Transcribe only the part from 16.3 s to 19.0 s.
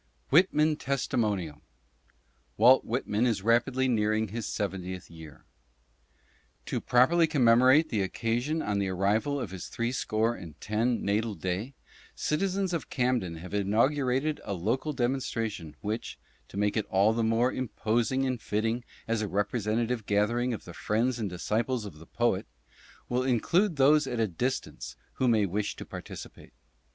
to make it all the more imposing and fitting